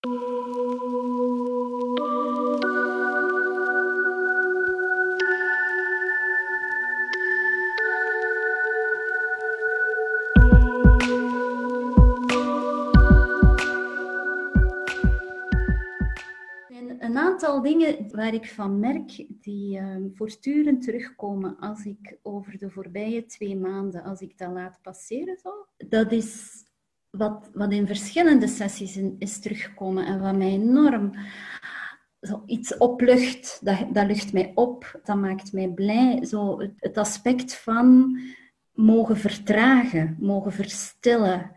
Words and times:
een 0.00 0.10
aantal 17.16 17.62
dingen 17.62 18.10
waar 18.10 18.34
ik 18.34 18.48
van 18.48 18.78
merk 18.78 19.26
die 19.28 19.78
uh, 19.78 19.96
voortdurend 20.14 20.82
terugkomen 20.82 21.56
als 21.58 21.84
ik 21.84 22.18
over 22.22 22.58
de 22.58 22.70
voorbije 22.70 23.26
twee 23.26 23.56
maanden, 23.56 24.02
als 24.02 24.20
ik 24.20 24.38
dat 24.38 24.52
laat 24.52 24.78
passeren, 24.82 25.36
zo, 25.36 25.66
dat 25.88 26.12
is 26.12 26.57
wat, 27.18 27.50
wat 27.54 27.72
in 27.72 27.86
verschillende 27.86 28.46
sessies 28.46 29.00
is 29.18 29.40
teruggekomen 29.40 30.06
en 30.06 30.20
wat 30.20 30.36
mij 30.36 30.50
enorm 30.50 31.12
zo 32.20 32.42
iets 32.46 32.76
oplucht. 32.76 33.60
Dat, 33.64 33.86
dat 33.92 34.06
lucht 34.06 34.32
mij 34.32 34.52
op, 34.54 35.00
dat 35.04 35.16
maakt 35.16 35.52
mij 35.52 35.68
blij. 35.68 36.24
Zo 36.24 36.60
het, 36.78 36.98
aspect 36.98 37.54
van 37.54 38.18
mogen 38.72 39.16
vertragen, 39.16 40.16
mogen 40.20 40.52
verstillen. 40.52 41.56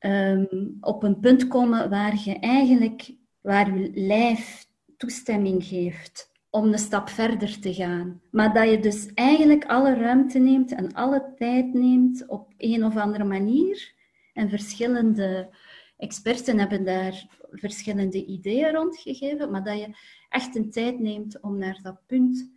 Um, 0.00 0.76
op 0.80 1.02
een 1.02 1.20
punt 1.20 1.48
komen 1.48 1.90
waar 1.90 2.14
je 2.24 2.38
eigenlijk, 2.38 3.14
waar 3.40 3.78
je 3.78 3.90
lijf 3.94 4.66
toestemming 4.96 5.64
geeft 5.64 6.30
om 6.50 6.72
een 6.72 6.78
stap 6.78 7.08
verder 7.08 7.60
te 7.60 7.74
gaan. 7.74 8.20
Maar 8.30 8.54
dat 8.54 8.70
je 8.70 8.78
dus 8.78 9.14
eigenlijk 9.14 9.64
alle 9.64 9.94
ruimte 9.94 10.38
neemt 10.38 10.74
en 10.74 10.92
alle 10.92 11.32
tijd 11.36 11.74
neemt 11.74 12.28
op 12.28 12.52
een 12.56 12.84
of 12.84 12.96
andere 12.96 13.24
manier. 13.24 13.96
En 14.38 14.48
verschillende 14.48 15.48
experten 15.96 16.58
hebben 16.58 16.84
daar 16.84 17.26
verschillende 17.50 18.24
ideeën 18.24 18.74
rondgegeven, 18.74 19.50
maar 19.50 19.64
dat 19.64 19.78
je 19.78 19.96
echt 20.28 20.56
een 20.56 20.70
tijd 20.70 20.98
neemt 20.98 21.40
om 21.40 21.58
naar 21.58 21.78
dat 21.82 22.06
punt 22.06 22.50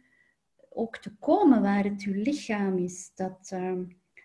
ook 0.70 0.98
te 0.98 1.16
komen 1.20 1.62
waar 1.62 1.84
het 1.84 2.04
je 2.04 2.16
lichaam 2.16 2.78
is. 2.78 3.12
Dat, 3.16 3.52
uh, 3.54 3.80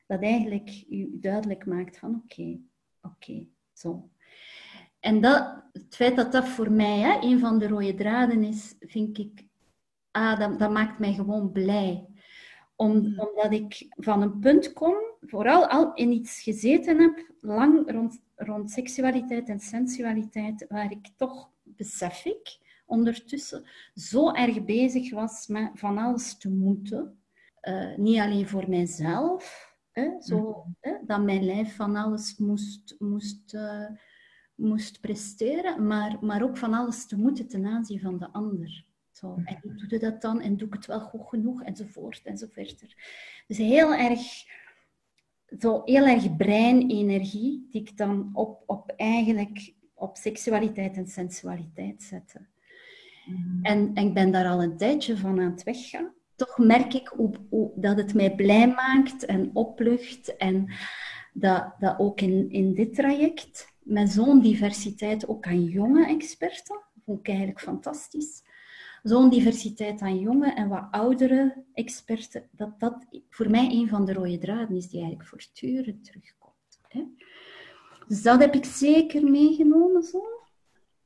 dat 0.06 0.22
eigenlijk 0.22 0.68
je 0.68 1.18
duidelijk 1.20 1.66
maakt 1.66 1.98
van 1.98 2.22
oké, 2.24 2.58
oké, 3.02 3.46
zo. 3.72 4.08
En 5.00 5.20
dat, 5.20 5.62
het 5.72 5.96
feit 5.96 6.16
dat 6.16 6.32
dat 6.32 6.48
voor 6.48 6.70
mij 6.70 6.98
hè, 6.98 7.20
een 7.20 7.38
van 7.38 7.58
de 7.58 7.68
rode 7.68 7.94
draden 7.94 8.42
is, 8.44 8.74
vind 8.80 9.18
ik, 9.18 9.44
ah, 10.10 10.38
dat, 10.38 10.58
dat 10.58 10.70
maakt 10.70 10.98
mij 10.98 11.12
gewoon 11.12 11.52
blij. 11.52 12.06
Om, 12.74 12.94
omdat 13.16 13.52
ik 13.52 13.86
van 13.90 14.22
een 14.22 14.38
punt 14.38 14.72
kom, 14.72 14.96
vooral 15.26 15.66
al 15.66 15.94
in 15.94 16.12
iets 16.12 16.42
gezeten 16.42 17.00
heb, 17.00 17.30
lang 17.40 17.90
rond, 17.90 18.20
rond 18.36 18.70
seksualiteit 18.70 19.48
en 19.48 19.60
sensualiteit, 19.60 20.66
waar 20.68 20.90
ik 20.90 21.08
toch, 21.16 21.50
besef 21.62 22.24
ik, 22.24 22.58
ondertussen 22.86 23.68
zo 23.94 24.32
erg 24.32 24.64
bezig 24.64 25.12
was 25.12 25.46
met 25.46 25.70
van 25.74 25.98
alles 25.98 26.38
te 26.38 26.50
moeten. 26.50 27.20
Uh, 27.62 27.96
niet 27.96 28.18
alleen 28.18 28.48
voor 28.48 28.68
mijzelf, 28.68 29.74
hè, 29.92 30.10
zo, 30.20 30.64
mm. 30.66 30.76
hè, 30.80 30.92
dat 31.06 31.22
mijn 31.22 31.44
lijf 31.44 31.76
van 31.76 31.96
alles 31.96 32.36
moest, 32.36 32.94
moest 32.98 33.54
uh, 33.54 33.88
moest 34.56 35.00
presteren, 35.00 35.86
maar, 35.86 36.16
maar 36.20 36.42
ook 36.42 36.56
van 36.56 36.74
alles 36.74 37.06
te 37.06 37.16
moeten 37.16 37.48
ten 37.48 37.66
aanzien 37.66 38.00
van 38.00 38.18
de 38.18 38.32
ander. 38.32 38.84
Zo, 39.10 39.34
en 39.44 39.58
hoe 39.62 39.74
doe 39.74 39.86
je 39.88 39.98
dat 39.98 40.22
dan? 40.22 40.40
En 40.40 40.56
doe 40.56 40.68
ik 40.68 40.74
het 40.74 40.86
wel 40.86 41.00
goed 41.00 41.28
genoeg? 41.28 41.62
Enzovoort, 41.62 42.22
enzovoort. 42.24 42.94
Dus 43.46 43.58
heel 43.58 43.94
erg, 43.94 44.20
zo 45.58 45.82
heel 45.84 46.06
erg 46.06 46.36
breinenergie 46.36 47.66
die 47.70 47.80
ik 47.80 47.96
dan 47.96 48.30
op, 48.32 48.62
op 48.66 48.92
eigenlijk 48.96 49.74
op 49.94 50.16
seksualiteit 50.16 50.96
en 50.96 51.06
sensualiteit 51.06 52.02
zette. 52.02 52.46
Mm. 53.26 53.58
En, 53.62 53.90
en 53.94 54.06
ik 54.06 54.14
ben 54.14 54.30
daar 54.30 54.48
al 54.48 54.62
een 54.62 54.76
tijdje 54.76 55.16
van 55.16 55.40
aan 55.40 55.50
het 55.50 55.62
weggaan. 55.62 56.12
Toch 56.36 56.58
merk 56.58 56.94
ik 56.94 57.08
hoe, 57.08 57.30
hoe, 57.48 57.72
dat 57.74 57.96
het 57.96 58.14
mij 58.14 58.34
blij 58.34 58.68
maakt 58.68 59.24
en 59.24 59.50
oplucht. 59.52 60.36
En 60.36 60.72
dat, 61.32 61.74
dat 61.78 61.98
ook 61.98 62.20
in, 62.20 62.50
in 62.50 62.74
dit 62.74 62.94
traject 62.94 63.74
met 63.82 64.10
zo'n 64.10 64.40
diversiteit 64.40 65.28
ook 65.28 65.46
aan 65.46 65.64
jonge 65.64 66.06
experten. 66.06 66.80
Vond 67.04 67.18
ik 67.18 67.28
eigenlijk 67.28 67.60
fantastisch. 67.60 68.42
Zo'n 69.08 69.28
diversiteit 69.28 70.00
aan 70.00 70.18
jonge 70.18 70.52
en 70.52 70.68
wat 70.68 70.86
oudere 70.90 71.64
experten, 71.74 72.48
dat 72.50 72.80
dat 72.80 73.06
voor 73.28 73.50
mij 73.50 73.70
een 73.70 73.88
van 73.88 74.04
de 74.04 74.12
rode 74.12 74.38
draden 74.38 74.76
is 74.76 74.88
die 74.88 75.00
eigenlijk 75.00 75.28
voortdurend 75.28 76.04
terugkomt. 76.04 76.80
Hè? 76.88 77.04
Dus 78.08 78.22
dat 78.22 78.40
heb 78.40 78.54
ik 78.54 78.64
zeker 78.64 79.30
meegenomen 79.30 80.02
zo. 80.02 80.22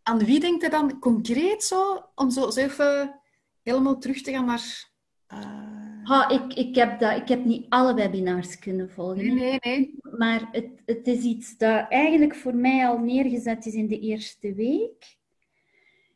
Aan 0.03 0.19
wie 0.19 0.41
denkt 0.41 0.63
er 0.63 0.71
dan 0.71 0.99
concreet 0.99 1.63
zo, 1.63 2.05
om 2.15 2.31
zo, 2.31 2.51
zo 2.51 2.61
even 2.61 3.21
helemaal 3.63 3.99
terug 3.99 4.23
te 4.23 4.33
gaan 4.33 4.45
naar... 4.45 4.89
Uh 5.33 5.71
Ha, 6.11 6.29
ik, 6.29 6.55
ik, 6.55 6.75
heb 6.75 6.99
dat, 6.99 7.17
ik 7.17 7.29
heb 7.29 7.45
niet 7.45 7.67
alle 7.69 7.95
webinars 7.95 8.59
kunnen 8.59 8.91
volgen. 8.91 9.35
Nee, 9.35 9.35
nee, 9.35 9.59
nee. 9.61 9.95
Maar 10.19 10.49
het, 10.53 10.71
het 10.87 11.07
is 11.07 11.23
iets 11.23 11.57
dat 11.57 11.87
eigenlijk 11.89 12.35
voor 12.35 12.55
mij 12.55 12.89
al 12.89 12.99
neergezet 12.99 13.67
is 13.67 13.75
in 13.75 13.89
de 13.89 13.99
eerste 13.99 14.55
week. 14.55 15.19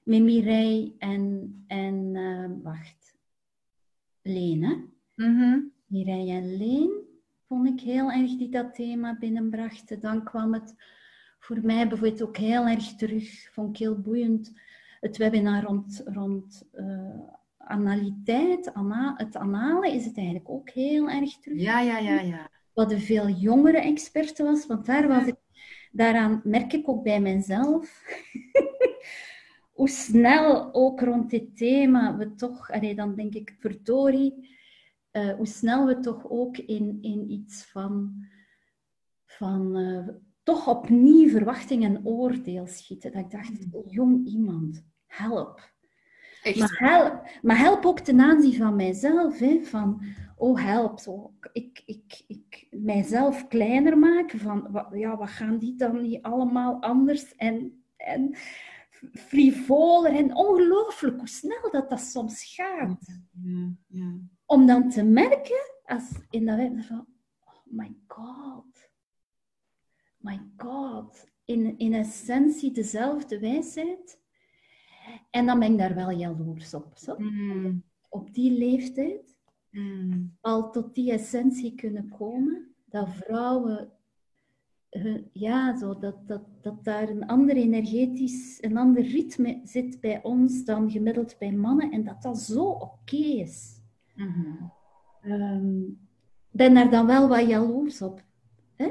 Mireille 0.05 0.95
en, 0.99 1.55
en 1.67 2.15
uh, 2.15 2.51
wacht, 2.63 3.17
Leen, 4.23 4.63
hè? 4.63 4.75
Mm 5.15 5.73
Mireille 5.87 6.33
en 6.33 6.57
Leen 6.57 6.91
vond 7.47 7.69
ik 7.69 7.81
heel 7.81 8.11
erg 8.11 8.37
die 8.37 8.49
dat 8.49 8.75
thema 8.75 9.17
binnenbrachten. 9.19 10.01
Dan 10.01 10.25
kwam 10.25 10.53
het 10.53 10.75
voor 11.39 11.59
mij 11.63 11.89
bijvoorbeeld 11.89 12.23
ook 12.23 12.37
heel 12.37 12.67
erg 12.67 12.95
terug, 12.95 13.49
vond 13.53 13.71
ik 13.71 13.77
heel 13.77 14.01
boeiend, 14.01 14.53
het 15.01 15.17
webinar 15.17 15.63
rond, 15.63 16.03
rond 16.05 16.69
uh, 16.75 17.19
analiteit, 17.59 18.75
ana, 18.75 19.15
het 19.17 19.37
anale, 19.37 19.93
is 19.93 20.05
het 20.05 20.17
eigenlijk 20.17 20.49
ook 20.49 20.71
heel 20.71 21.11
erg 21.11 21.39
terug. 21.39 21.61
Ja, 21.61 21.81
ja, 21.81 21.99
ja, 21.99 22.21
ja. 22.21 22.51
Wat 22.73 22.93
een 22.93 23.01
veel 23.01 23.29
jongere 23.29 23.79
experten 23.79 24.45
was, 24.45 24.67
want 24.67 24.87
daar 24.87 25.09
was 25.09 25.27
ik, 25.27 25.37
daaraan 25.93 26.41
merk 26.45 26.73
ik 26.73 26.89
ook 26.89 27.03
bij 27.03 27.21
mezelf. 27.21 28.03
hoe 29.75 29.89
snel 29.89 30.75
ook 30.75 31.01
rond 31.01 31.31
dit 31.31 31.57
thema 31.57 32.17
we 32.17 32.35
toch, 32.35 32.71
allee, 32.71 32.95
dan 32.95 33.15
denk 33.15 33.35
ik, 33.35 33.57
verdorie, 33.59 34.49
uh, 35.13 35.35
hoe 35.35 35.47
snel 35.47 35.87
we 35.87 36.01
toch 36.01 36.31
ook 36.31 36.57
in, 36.57 36.99
in 37.01 37.31
iets 37.31 37.65
van, 37.65 38.25
van 39.25 39.79
uh, 39.79 40.09
toch 40.43 40.69
opnieuw 40.69 41.29
verwachting 41.29 41.85
en 41.85 42.07
oordeel 42.07 42.67
schieten. 42.67 43.13
Dat 43.13 43.23
ik 43.23 43.31
dacht, 43.31 43.51
mm. 43.51 43.83
jong 43.87 44.27
iemand, 44.27 44.85
help. 45.07 45.73
Maar 46.59 46.79
help, 46.79 47.39
maar 47.43 47.59
help 47.59 47.85
ook 47.87 48.01
ten 48.01 48.21
aanzien 48.21 48.55
van 48.55 48.77
mijzelf. 48.77 49.39
Hè, 49.39 49.61
van, 49.63 50.05
oh 50.37 50.63
help, 50.63 50.99
zo, 50.99 51.33
ik, 51.53 51.83
ik, 51.87 52.25
ik 52.27 52.67
mijzelf 52.71 53.49
kleiner 53.49 53.99
maken. 53.99 54.39
Van, 54.39 54.69
wat, 54.71 54.87
ja, 54.93 55.17
wat 55.17 55.31
gaan 55.31 55.59
die 55.59 55.75
dan 55.77 56.03
niet 56.03 56.23
allemaal 56.23 56.83
anders 56.83 57.35
en, 57.35 57.85
en 57.97 58.37
frivoler 59.13 60.13
en 60.13 60.37
ongelooflijk 60.37 61.19
hoe 61.19 61.29
snel 61.29 61.71
dat 61.71 61.91
dat 61.91 62.01
soms 62.01 62.55
gaat. 62.55 63.21
Ja, 63.43 63.73
ja. 63.89 64.19
Om 64.47 64.67
dan 64.67 64.91
te 64.91 65.03
merken, 65.03 65.73
als 65.85 66.11
in 66.31 66.47
dat 66.47 66.85
van, 66.85 67.07
oh 67.45 67.65
my 67.65 67.97
god, 68.07 68.91
my 70.19 70.41
god, 70.57 71.33
in, 71.45 71.79
in 71.79 71.95
essentie 71.95 72.73
dezelfde 72.73 73.39
wijsheid 73.39 74.23
en 75.31 75.47
dan 75.47 75.59
ben 75.59 75.73
ik 75.73 75.79
daar 75.79 75.95
wel 75.95 76.11
jaloers 76.11 76.75
op. 76.75 76.93
Zo. 76.95 77.15
Mm. 77.19 77.85
Op 78.09 78.35
die 78.35 78.59
leeftijd 78.59 79.39
mm. 79.71 80.37
al 80.41 80.71
tot 80.71 80.95
die 80.95 81.13
essentie 81.13 81.75
kunnen 81.75 82.09
komen, 82.09 82.75
dat 82.85 83.09
vrouwen, 83.09 83.93
ja, 85.33 85.79
zo, 85.79 85.99
dat, 85.99 86.29
dat, 86.29 86.43
dat 86.61 86.85
daar 86.85 87.09
een 87.09 87.27
ander 87.27 87.57
energetisch, 87.57 88.59
een 88.61 88.77
ander 88.77 89.03
ritme 89.03 89.61
zit 89.65 90.01
bij 90.01 90.23
ons 90.23 90.65
dan 90.65 90.91
gemiddeld 90.91 91.37
bij 91.39 91.53
mannen 91.53 91.91
en 91.91 92.05
dat 92.05 92.23
dat 92.23 92.39
zo 92.39 92.65
oké 92.65 93.17
is. 93.17 93.81
Mm 94.15 94.73
um, 95.27 95.99
ben 96.51 96.75
daar 96.75 96.91
dan 96.91 97.07
wel 97.07 97.29
wat 97.29 97.49
jaloers 97.49 98.03
op. 98.03 98.23
Hè? 98.75 98.91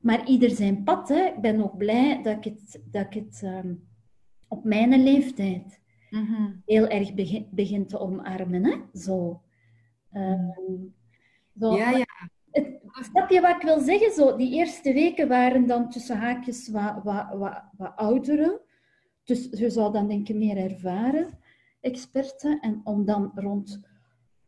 Maar 0.00 0.26
ieder 0.26 0.50
zijn 0.50 0.82
pad. 0.82 1.08
Hè? 1.08 1.24
Ik 1.24 1.40
ben 1.40 1.62
ook 1.62 1.76
blij 1.76 2.22
dat 2.22 2.36
ik 2.36 2.44
het, 2.44 2.82
dat 2.90 3.06
ik 3.06 3.12
het 3.14 3.42
um, 3.44 3.88
op 4.48 4.64
mijn 4.64 5.02
leeftijd 5.02 5.80
mm-hmm. 6.10 6.62
heel 6.66 6.88
erg 6.88 7.14
begin, 7.14 7.48
begint 7.50 7.88
te 7.88 7.98
omarmen. 7.98 8.64
Hè? 8.64 9.00
Zo. 9.00 9.42
Um, 10.12 10.94
zo. 11.58 11.76
Ja, 11.76 11.90
ja. 11.90 12.30
Het, 12.54 12.80
snap 13.12 13.30
je 13.30 13.40
wat 13.40 13.56
ik 13.56 13.62
wil 13.62 13.80
zeggen? 13.80 14.12
Zo, 14.12 14.36
die 14.36 14.52
eerste 14.52 14.92
weken 14.92 15.28
waren 15.28 15.66
dan 15.66 15.90
tussen 15.90 16.18
haakjes 16.18 16.68
wat, 16.68 16.94
wat, 17.02 17.26
wat, 17.32 17.62
wat 17.76 17.92
ouderen. 17.96 18.60
Dus 19.24 19.48
je 19.50 19.70
zou 19.70 19.92
dan 19.92 20.08
denk 20.08 20.28
ik 20.28 20.36
meer 20.36 20.56
ervaren 20.56 21.38
experten. 21.80 22.60
En 22.60 22.80
om 22.84 23.04
dan 23.04 23.32
rond, 23.34 23.80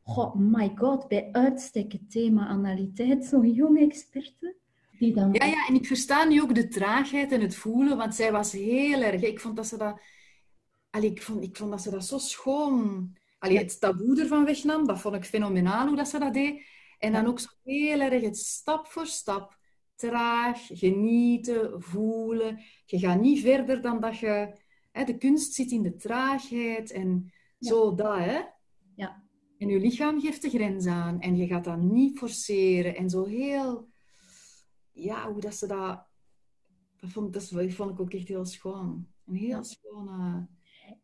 oh 0.05 0.35
my 0.35 0.73
god, 0.75 1.09
bij 1.09 1.29
uitstek 1.33 1.93
het 1.93 2.11
thema 2.11 2.47
analiteit, 2.47 3.25
zo'n 3.25 3.53
jonge 3.53 3.81
experten. 3.81 4.55
Die 4.99 5.15
dan... 5.15 5.33
Ja, 5.33 5.45
ja, 5.45 5.67
en 5.67 5.75
ik 5.75 5.87
versta 5.87 6.25
nu 6.25 6.43
ook 6.43 6.55
de 6.55 6.69
traagheid 6.69 7.33
en 7.33 7.41
het 7.41 7.57
voelen, 7.57 7.97
want 7.97 8.15
zij 8.15 8.33
was 8.33 8.53
heel 8.53 9.03
erg... 9.03 9.23
Ik 9.23 9.41
vond 9.41 9.57
dat 9.57 9.67
ze 9.67 9.77
dat... 9.77 10.01
Allee, 10.91 11.11
ik, 11.11 11.23
vond, 11.23 11.43
ik 11.43 11.57
vond 11.57 11.71
dat 11.71 11.83
ze 11.83 11.91
dat 11.91 12.05
zo 12.05 12.19
schoon... 12.19 13.15
Allee, 13.39 13.59
het 13.59 13.81
taboe 13.81 14.21
ervan 14.21 14.45
wegnam, 14.45 14.87
dat 14.87 15.01
vond 15.01 15.15
ik 15.15 15.25
fenomenaal 15.25 15.87
hoe 15.87 15.97
dat 15.97 16.09
ze 16.09 16.19
dat 16.19 16.35
deed. 16.35 16.63
En 16.99 17.13
dan 17.13 17.27
ook 17.27 17.39
zo 17.39 17.49
heel 17.63 18.01
erg 18.01 18.23
het 18.23 18.39
stap 18.39 18.87
voor 18.87 19.07
stap, 19.07 19.59
traag, 19.95 20.67
genieten, 20.67 21.83
voelen. 21.83 22.59
Je 22.87 22.99
gaat 22.99 23.21
niet 23.21 23.41
verder 23.41 23.83
dan 23.83 24.01
dat 24.01 24.19
je... 24.19 24.65
Hè, 24.93 25.05
de 25.05 25.19
kunst 25.19 25.53
zit 25.53 25.71
in 25.71 25.83
de 25.83 25.97
traagheid 25.97 26.91
en 26.91 27.33
zo 27.61 27.95
dat, 27.95 28.19
hè. 28.19 28.41
Ja. 28.95 29.25
En 29.59 29.69
je 29.69 29.81
lichaam 29.81 30.21
geeft 30.21 30.43
de 30.43 30.51
grens 30.51 30.87
aan 30.87 31.21
en 31.21 31.37
je 31.37 31.47
gaat 31.47 31.65
dat 31.65 31.81
niet 31.81 32.19
forceren. 32.19 32.97
En 32.97 33.11
zo 33.11 33.25
heel... 33.25 33.89
Ja, 34.93 35.33
hoe 35.33 35.41
dat 35.41 35.55
ze 35.55 35.67
dat... 35.67 36.07
Dat 36.97 37.11
vond, 37.11 37.33
dat 37.33 37.49
vond 37.49 37.91
ik 37.91 38.01
ook 38.01 38.13
echt 38.13 38.29
heel 38.29 38.45
schoon. 38.45 39.07
Een 39.27 39.35
heel 39.35 39.65
schone... 39.65 40.49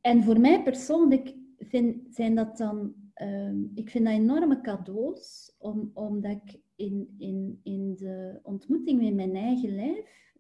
En 0.01 0.25
voor 0.25 0.41
mij 0.41 0.63
persoonlijk 0.63 1.35
vind, 1.59 2.15
zijn 2.15 2.35
dat 2.35 2.57
dan... 2.57 2.95
ehm, 3.23 3.65
ik 3.75 3.91
vind 3.91 4.05
dat 4.05 4.15
enorme 4.15 4.61
cadeaus, 4.61 5.55
om, 5.59 5.91
omdat 5.95 6.31
ik 6.31 6.61
in, 6.77 7.15
in, 7.19 7.61
in 7.63 7.95
de 7.95 8.41
ontmoeting 8.43 9.03
met 9.03 9.15
mijn 9.15 9.37
eigen 9.37 9.75
lijf 9.75 10.35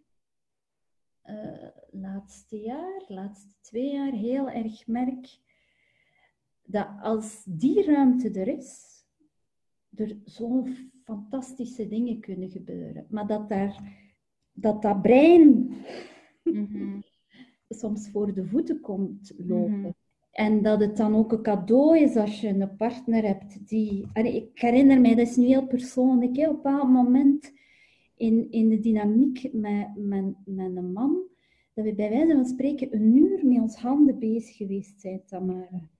eh, 1.23 1.69
laatste 1.91 2.61
jaar, 2.61 3.05
laatste 3.09 3.55
twee 3.61 3.93
jaar, 3.93 4.13
heel 4.13 4.51
erg 4.51 4.87
merk 4.87 5.39
dat 6.63 6.89
als 7.01 7.45
die 7.45 7.85
ruimte 7.85 8.31
er 8.31 8.49
is, 8.49 9.05
er 9.95 10.19
zo'n 10.25 10.93
fantastische 11.05 11.89
dingen 11.89 12.21
kunnen 12.21 12.51
gebeuren. 12.51 13.07
Maar 13.11 13.27
dat 13.27 13.49
daar, 13.49 14.01
dat, 14.53 14.83
dat 14.83 15.03
brein 15.03 15.75
Mhm. 16.45 17.01
soms 17.69 18.11
voor 18.11 18.35
de 18.35 18.47
voeten 18.47 18.81
komt 18.81 19.33
lopen. 19.37 19.81
Mhm. 19.81 19.91
En 20.33 20.63
dat 20.63 20.81
het 20.81 20.97
dan 20.97 21.15
ook 21.17 21.33
een 21.33 21.43
cadeau 21.43 21.99
is 21.99 22.17
als 22.17 22.41
je 22.41 22.49
een 22.49 22.77
partner 22.77 23.23
hebt 23.23 23.69
die... 23.69 24.07
Allee, 24.13 24.37
ik 24.37 24.61
herinner 24.61 25.01
mij, 25.01 25.15
dat 25.15 25.27
is 25.27 25.37
nu 25.37 25.47
heel 25.47 25.67
persoonlijk, 25.67 26.37
hè, 26.37 26.49
op 26.49 26.55
een 26.55 26.63
bepaald 26.63 26.89
moment 26.89 27.53
in, 28.17 28.51
in 28.51 28.69
de 28.69 28.81
dynamiek 28.81 29.53
met, 29.53 29.89
met, 29.97 30.35
met 30.45 30.77
een 30.77 30.93
man, 30.93 31.23
dat 31.75 31.85
we 31.85 31.95
bij 31.95 32.11
wijze 32.11 32.33
van 32.33 32.47
spreken 32.47 32.95
een 32.95 33.17
uur 33.17 33.47
met 33.47 33.61
ons 33.61 33.77
handen 33.77 34.19
bezig 34.19 34.57
geweest 34.57 35.01
zijn, 35.01 35.23
Tamara. 35.27 35.91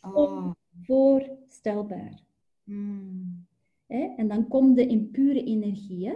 Oh. 0.00 0.50
Voorstelbaar. 0.82 2.22
Mm. 2.64 3.46
Hè? 3.86 4.14
En 4.16 4.28
dan 4.28 4.48
kom 4.48 4.76
je 4.76 4.86
in 4.86 5.10
pure 5.10 5.44
energie. 5.44 6.12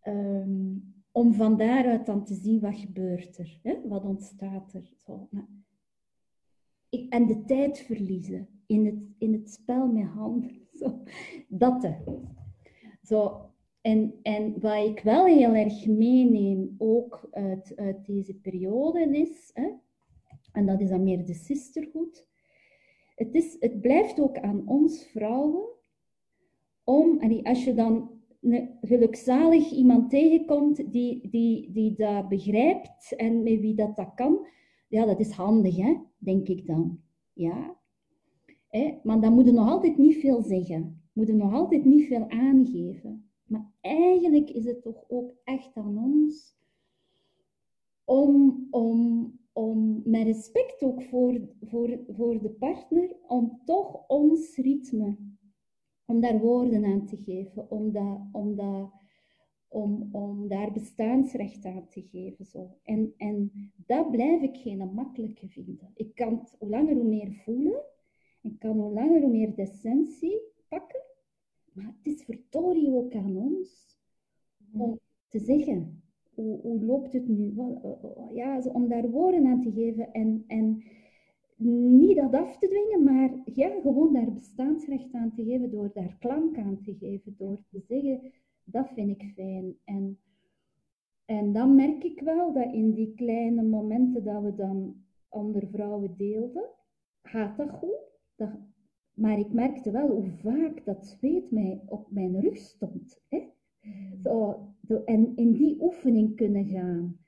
Ehm, 0.00 0.74
om 1.12 1.34
van 1.34 1.56
daaruit 1.56 2.06
dan 2.06 2.24
te 2.24 2.34
zien 2.34 2.60
wat 2.60 2.76
gebeurt 2.76 3.38
er. 3.38 3.58
Hè? 3.62 3.88
Wat 3.88 4.04
ontstaat 4.04 4.74
er. 4.74 4.92
Zo. 4.96 5.28
Maar 5.30 5.46
en 7.08 7.26
de 7.26 7.44
tijd 7.44 7.78
verliezen 7.78 8.48
in 8.66 8.86
het, 8.86 8.98
in 9.18 9.32
het 9.32 9.50
spel 9.50 9.86
met 9.86 10.06
handen. 10.06 10.68
Zo. 10.80 11.02
Dat. 11.48 11.88
Zo. 13.02 13.44
En, 13.80 14.14
en 14.22 14.60
wat 14.60 14.86
ik 14.86 15.00
wel 15.00 15.24
heel 15.24 15.54
erg 15.54 15.86
meeneem, 15.86 16.74
ook 16.78 17.28
uit, 17.30 17.72
uit 17.76 18.06
deze 18.06 18.34
periode, 18.34 19.18
is, 19.18 19.50
hè, 19.54 19.68
en 20.52 20.66
dat 20.66 20.80
is 20.80 20.88
dan 20.88 21.02
meer 21.02 21.24
de 21.24 21.34
sisterhood, 21.34 22.28
het, 23.14 23.34
is, 23.34 23.56
het 23.60 23.80
blijft 23.80 24.20
ook 24.20 24.38
aan 24.38 24.68
ons 24.68 25.06
vrouwen 25.06 25.68
om, 26.84 27.18
en 27.18 27.42
als 27.42 27.64
je 27.64 27.74
dan 27.74 28.10
gelukzalig 28.80 29.70
iemand 29.70 30.10
tegenkomt 30.10 30.92
die, 30.92 31.28
die, 31.30 31.70
die 31.72 31.94
dat 31.96 32.28
begrijpt 32.28 33.14
en 33.16 33.42
met 33.42 33.60
wie 33.60 33.74
dat, 33.74 33.96
dat 33.96 34.14
kan, 34.14 34.46
ja, 34.90 35.06
dat 35.06 35.20
is 35.20 35.30
handig, 35.30 35.76
hè, 35.76 35.96
denk 36.18 36.48
ik 36.48 36.66
dan. 36.66 37.00
Ja. 37.32 37.76
Hè? 38.68 38.98
Maar 39.02 39.20
dan 39.20 39.32
moet 39.32 39.46
je 39.46 39.52
nog 39.52 39.68
altijd 39.68 39.98
niet 39.98 40.16
veel 40.16 40.42
zeggen. 40.42 41.02
Moet 41.12 41.26
je 41.26 41.32
nog 41.32 41.52
altijd 41.52 41.84
niet 41.84 42.06
veel 42.06 42.28
aangeven. 42.28 43.30
Maar 43.44 43.72
eigenlijk 43.80 44.50
is 44.50 44.64
het 44.64 44.82
toch 44.82 45.04
ook 45.08 45.34
echt 45.44 45.76
aan 45.76 45.98
ons 45.98 46.58
om, 48.04 48.66
om, 48.70 49.32
om 49.52 50.02
met 50.04 50.22
respect 50.22 50.82
ook 50.82 51.02
voor, 51.02 51.40
voor, 51.60 51.98
voor 52.08 52.42
de 52.42 52.50
partner, 52.50 53.16
om 53.26 53.60
toch 53.64 54.06
ons 54.08 54.56
ritme, 54.56 55.16
om 56.06 56.20
daar 56.20 56.40
woorden 56.40 56.84
aan 56.84 57.06
te 57.06 57.16
geven, 57.16 57.70
om, 57.70 57.92
dat, 57.92 58.18
om, 58.32 58.56
dat, 58.56 58.90
om, 59.70 60.08
om 60.12 60.48
daar 60.48 60.72
bestaansrecht 60.72 61.64
aan 61.64 61.88
te 61.88 62.02
geven. 62.02 62.44
Zo. 62.44 62.70
En, 62.82 63.14
en 63.16 63.52
dat 63.86 64.10
blijf 64.10 64.42
ik 64.42 64.56
geen 64.56 64.94
makkelijke 64.94 65.48
vinden. 65.48 65.90
Ik 65.94 66.14
kan 66.14 66.38
het 66.38 66.56
hoe 66.58 66.68
langer 66.68 66.94
hoe 66.94 67.04
meer 67.04 67.32
voelen, 67.32 67.82
ik 68.42 68.58
kan 68.58 68.78
hoe 68.78 68.92
langer 68.92 69.20
hoe 69.20 69.30
meer 69.30 69.54
de 69.54 69.62
essentie 69.62 70.40
pakken, 70.68 71.00
maar 71.72 71.94
het 72.02 72.14
is 72.14 72.24
verdorie 72.24 72.94
ook 72.94 73.14
aan 73.14 73.36
ons 73.36 73.98
om 74.72 74.98
te 75.28 75.38
zeggen, 75.38 76.02
hoe, 76.34 76.60
hoe 76.60 76.84
loopt 76.84 77.12
het 77.12 77.28
nu? 77.28 77.52
Wat, 77.54 77.84
uh, 77.84 78.36
ja, 78.36 78.60
zo, 78.60 78.68
om 78.68 78.88
daar 78.88 79.10
woorden 79.10 79.46
aan 79.46 79.62
te 79.62 79.72
geven 79.72 80.12
en, 80.12 80.44
en 80.46 80.82
niet 81.96 82.16
dat 82.16 82.34
af 82.34 82.58
te 82.58 82.68
dwingen, 82.68 83.04
maar 83.04 83.30
ja, 83.44 83.80
gewoon 83.80 84.12
daar 84.12 84.32
bestaansrecht 84.32 85.12
aan 85.12 85.32
te 85.34 85.44
geven, 85.44 85.70
door 85.70 85.90
daar 85.94 86.16
klank 86.18 86.58
aan 86.58 86.80
te 86.82 86.94
geven, 86.94 87.34
door 87.38 87.58
te 87.70 87.80
zeggen, 87.80 88.32
dat 88.70 88.88
vind 88.94 89.10
ik 89.20 89.32
fijn. 89.34 89.76
En, 89.84 90.18
en 91.24 91.52
dan 91.52 91.74
merk 91.74 92.04
ik 92.04 92.20
wel 92.20 92.52
dat 92.52 92.72
in 92.72 92.92
die 92.92 93.14
kleine 93.14 93.62
momenten 93.62 94.24
dat 94.24 94.42
we 94.42 94.54
dan 94.54 95.04
onder 95.28 95.68
vrouwen 95.68 96.14
deelden, 96.16 96.68
gaat 97.22 97.56
dat 97.56 97.70
goed. 97.70 98.18
Dat, 98.36 98.50
maar 99.14 99.38
ik 99.38 99.52
merkte 99.52 99.90
wel 99.90 100.08
hoe 100.08 100.30
vaak 100.30 100.84
dat 100.84 101.06
zweet 101.06 101.50
mij 101.50 101.82
op 101.86 102.10
mijn 102.10 102.40
rug 102.40 102.56
stond. 102.56 103.22
Hè? 103.28 103.48
Zo, 104.22 104.58
zo, 104.88 105.02
en 105.04 105.36
in 105.36 105.52
die 105.52 105.82
oefening 105.82 106.36
kunnen 106.36 106.64
gaan. 106.64 107.18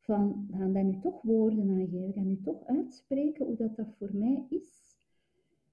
Van, 0.00 0.48
gaan 0.50 0.72
daar 0.72 0.84
nu 0.84 0.98
toch 1.00 1.22
woorden 1.22 1.70
aan 1.70 1.88
geven? 1.88 2.12
Gaan 2.12 2.26
nu 2.26 2.40
toch 2.40 2.66
uitspreken 2.66 3.46
hoe 3.46 3.56
dat, 3.56 3.76
dat 3.76 3.94
voor 3.98 4.10
mij 4.12 4.46
is? 4.48 4.98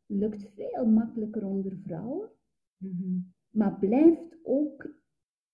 Lukt 0.06 0.50
veel 0.56 0.85
makkelijker 0.85 1.45
onder 1.45 1.77
vrouwen. 1.83 2.30
Mhm. 2.77 3.19
Maar 3.50 3.80
blijft 3.80 4.38
ook, 4.44 4.89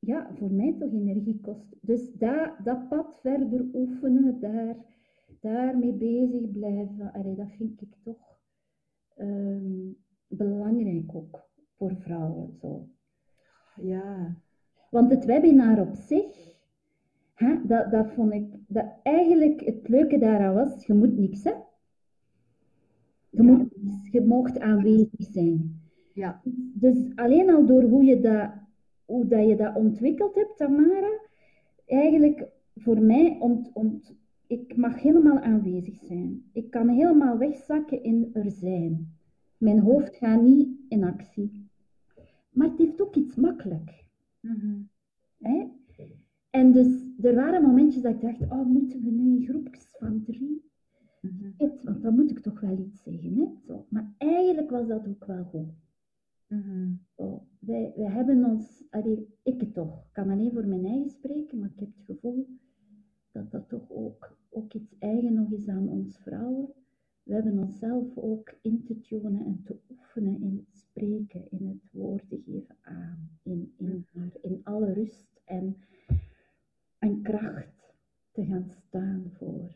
ja, 0.06 0.30
voor 0.34 0.52
mij 0.52 0.76
toch 0.80 0.92
energie 0.92 1.40
kosten. 1.42 1.78
Dus 1.82 2.12
dat, 2.14 2.52
dat 2.64 2.90
pad 2.90 3.20
verder 3.22 3.66
oefenen, 3.74 4.40
daar, 4.40 4.76
daarmee 5.40 5.94
bezig 5.94 6.52
blijven. 6.52 7.14
Allee, 7.14 7.36
dat 7.36 7.52
vind 7.52 7.82
ik 7.82 7.96
toch 8.04 8.38
ehm, 9.16 9.92
belangrijk 10.28 11.16
ook 11.16 11.50
voor 11.76 11.96
vrouwen. 11.96 12.54
Zo. 12.62 12.88
Ja. 13.76 14.36
Want 14.90 15.12
het 15.12 15.26
webinar 15.26 15.82
op 15.82 15.94
zich, 15.96 16.56
hè, 17.34 17.66
dat, 17.66 17.92
dat 17.92 18.12
vond 18.12 18.34
ik, 18.34 18.56
dat 18.68 18.86
eigenlijk 19.04 19.62
het 19.62 19.88
leuke 19.88 20.18
daaraan 20.18 20.54
was, 20.54 20.86
je 20.86 20.94
moet 20.94 21.18
niks, 21.18 21.44
hè. 21.44 21.54
Je, 23.30 23.42
moet 23.42 23.78
niks, 23.82 24.12
je 24.12 24.22
mocht 24.22 24.60
aanwezig 24.60 25.10
zijn. 25.18 25.82
Ja. 26.14 26.42
Dus 26.74 27.16
alleen 27.16 27.50
al 27.50 27.66
door 27.66 27.84
hoe 27.84 28.04
je 28.04 28.20
dat, 28.20 28.52
hoe 29.06 29.28
dat, 29.28 29.48
je 29.48 29.56
dat 29.56 29.76
ontwikkeld 29.76 30.36
hebt, 30.36 30.58
Tamara, 30.58 31.20
eigenlijk 31.86 32.48
voor 32.76 33.02
mij, 33.02 33.38
ont, 33.40 33.72
ont, 33.74 34.16
ik 34.48 34.76
mag 34.76 35.02
helemaal 35.02 35.40
aanwezig 35.40 35.98
zijn. 35.98 36.50
Ik 36.54 36.70
kan 36.70 36.88
helemaal 36.88 37.38
wegzakken 37.38 38.04
in 38.04 38.30
er 38.34 38.52
zijn. 38.52 39.14
Mijn 39.58 39.80
hoofd 39.80 40.16
gaat 40.16 40.42
niet 40.42 40.68
in 40.90 41.04
actie. 41.04 41.68
Maar 42.50 42.68
het 42.68 42.78
heeft 42.78 43.02
ook 43.02 43.16
iets 43.16 43.36
makkelijk. 43.36 44.04
Mhm. 44.40 44.82
Hè? 45.38 45.68
En 46.50 46.72
dus 46.72 46.88
er 47.22 47.36
waren 47.36 47.62
momentjes 47.62 48.04
dat 48.04 48.14
ik 48.14 48.22
dacht, 48.22 48.42
oh, 48.42 48.66
moeten 48.66 49.04
we 49.04 49.10
nu 49.10 49.36
in 49.36 49.46
groepjes 49.46 49.88
van 50.00 50.24
drie? 50.24 50.72
Mhm. 51.22 51.50
Het, 51.58 51.84
want 51.84 52.02
dan 52.02 52.16
moet 52.16 52.32
ik 52.32 52.40
toch 52.40 52.60
wel 52.60 52.78
iets 52.78 53.04
zeggen. 53.04 53.36
Hè? 53.36 53.48
Zo. 53.68 53.86
Maar 53.90 54.14
eigenlijk 54.18 54.70
was 54.70 54.88
dat 54.88 55.08
ook 55.08 55.26
wel 55.26 55.44
goed. 55.44 55.74
Mhm. 56.54 56.94
Zo. 57.18 57.48
Wij, 57.60 57.94
wij 57.96 58.12
hebben 58.12 58.46
ons, 58.46 58.84
allee, 58.90 59.28
ik 59.44 59.60
het 59.60 59.74
toch, 59.74 60.04
ik 60.04 60.14
kan 60.14 60.30
alleen 60.30 60.52
voor 60.52 60.68
mijn 60.68 60.86
eigen 60.86 61.10
spreken, 61.10 61.60
maar 61.60 61.70
ik 61.70 61.80
heb 61.80 61.90
het 61.96 62.06
gevoel 62.06 62.48
dat 63.32 63.52
dat 63.52 63.70
toch 63.70 63.92
ook, 63.92 64.38
ook 64.50 64.74
iets 64.74 64.96
eigen 65.00 65.34
nog 65.34 65.52
is 65.52 65.68
aan 65.68 65.90
ons 65.90 66.18
vrouwen. 66.18 66.74
We 67.24 67.34
hebben 67.34 67.60
onszelf 67.60 68.18
ook 68.18 68.54
in 68.62 68.84
te 68.84 69.02
tunen 69.02 69.46
en 69.46 69.62
te 69.64 69.76
oefenen 69.92 70.42
in 70.42 70.66
het 70.66 70.78
spreken, 70.80 71.52
in 71.52 71.68
het 71.68 71.92
woorden 71.92 72.44
geven 72.46 72.76
aan, 72.82 73.30
in, 73.44 73.74
in, 73.78 74.06
haar, 74.14 74.32
in 74.42 74.62
alle 74.64 74.94
rust 74.94 75.42
en, 75.46 75.78
en 77.00 77.22
kracht 77.22 77.94
te 78.32 78.46
gaan 78.46 78.70
staan 78.70 79.32
voor 79.38 79.76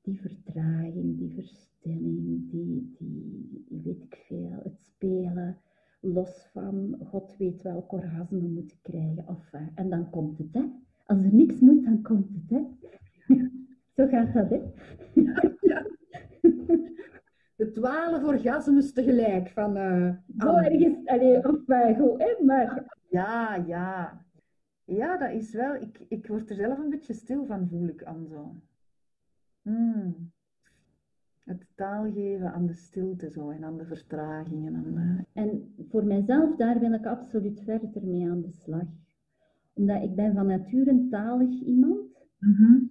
die 0.00 0.20
vertraging, 0.20 1.18
die 1.18 1.34
verstilling, 1.34 2.50
die, 2.50 2.96
die, 2.98 3.64
die 3.68 3.82
weet 3.82 4.02
ik 4.02 4.24
veel, 4.26 4.60
het 4.62 4.80
spelen, 4.80 5.58
los 6.00 6.48
van 6.52 6.98
God 7.04 7.34
weet 7.38 7.62
welk 7.62 7.92
orgasme 7.92 8.40
moeten 8.40 8.76
krijgen. 8.82 9.24
Of, 9.28 9.52
eh, 9.52 9.60
en 9.74 9.90
dan 9.90 10.10
komt 10.10 10.38
het, 10.38 10.54
hè. 10.54 10.64
Als 11.06 11.18
er 11.18 11.34
niks 11.34 11.60
moet, 11.60 11.84
dan 11.84 12.02
komt 12.02 12.28
het, 12.34 12.50
hè. 12.50 12.66
Zo 13.96 14.06
gaat 14.06 14.32
dat, 14.34 14.50
hè. 14.50 14.62
Ja. 15.60 15.86
De 17.56 17.70
twaalf 17.70 18.24
orgasmes 18.24 18.92
tegelijk 18.92 19.48
van... 19.48 19.76
Uh, 19.76 20.14
Zo 20.38 20.56
ergens, 20.56 21.06
allee, 21.06 21.36
of 21.36 21.68
uh, 21.68 21.98
goed, 21.98 22.18
hè, 22.18 22.44
maar... 22.44 22.96
Ja, 23.08 23.54
ja. 23.54 24.24
Ja, 24.84 25.16
dat 25.16 25.30
is 25.30 25.52
wel... 25.52 25.74
Ik, 25.74 26.00
ik 26.08 26.26
word 26.26 26.50
er 26.50 26.56
zelf 26.56 26.78
een 26.78 26.90
beetje 26.90 27.14
stil 27.14 27.46
van, 27.46 27.68
voel 27.68 27.88
ik 27.88 28.04
aan 28.04 28.26
zo. 28.26 28.54
Hmm. 29.62 30.32
Het 31.48 31.66
taal 31.74 32.12
geven 32.12 32.52
aan 32.52 32.66
de 32.66 32.74
stilte 32.74 33.30
zo 33.30 33.50
en 33.50 33.64
aan 33.64 33.78
de 33.78 33.84
vertragingen. 33.84 34.74
En, 34.74 34.94
de... 34.94 35.24
en 35.32 35.74
voor 35.88 36.04
mijzelf, 36.04 36.56
daar 36.56 36.78
wil 36.80 36.92
ik 36.92 37.06
absoluut 37.06 37.60
verder 37.64 38.02
mee 38.02 38.30
aan 38.30 38.40
de 38.40 38.52
slag. 38.52 38.86
Omdat 39.74 40.02
ik 40.02 40.14
ben 40.14 40.34
van 40.34 40.46
nature 40.46 41.06
talig 41.10 41.60
iemand. 41.60 42.26
Mm 42.38 42.90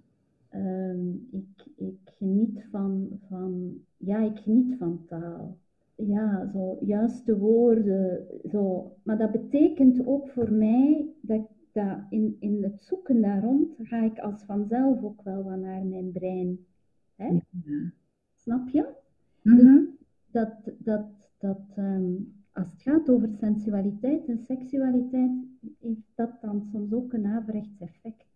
ik, 1.30 1.66
ik 1.76 1.98
geniet 2.04 2.66
van, 2.70 3.08
van... 3.28 3.78
Ja, 3.96 4.18
ik 4.18 4.38
geniet 4.38 4.76
van 4.78 5.04
taal. 5.06 5.56
Ja, 5.94 6.50
zo 6.52 6.78
juiste 6.80 7.38
woorden. 7.38 8.26
Zo. 8.50 8.92
Maar 9.02 9.18
dat 9.18 9.32
betekent 9.32 10.06
ook 10.06 10.28
voor 10.28 10.52
mij 10.52 11.06
dat, 11.20 11.48
dat 11.72 11.98
in, 12.10 12.36
in 12.40 12.62
het 12.62 12.82
zoeken 12.82 13.20
daar 13.20 13.42
rond 13.42 13.74
ga 13.82 14.04
ik 14.04 14.18
als 14.18 14.44
vanzelf 14.44 15.02
ook 15.02 15.22
wel 15.22 15.42
wat 15.42 15.58
naar 15.58 15.84
mijn 15.84 16.12
brein. 16.12 16.58
Hè? 17.16 17.26
Ja. 17.26 17.92
Snap 18.48 18.68
je? 18.68 18.86
Mhm. 19.42 19.84
dat, 20.30 20.52
dat, 20.78 21.06
dat 21.38 21.60
ehm, 21.76 22.12
als 22.52 22.72
het 22.72 22.82
gaat 22.82 23.10
over 23.10 23.28
sensualiteit 23.40 24.26
en 24.26 24.44
seksualiteit, 24.46 25.30
heeft 25.80 26.00
dat 26.14 26.30
dan 26.40 26.68
soms 26.72 26.92
ook 26.92 27.12
een 27.12 27.26
averechts 27.26 27.80
effect. 27.80 28.26